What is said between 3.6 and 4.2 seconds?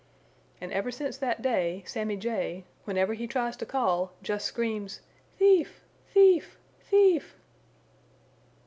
call,